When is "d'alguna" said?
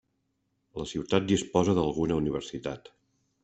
1.81-2.21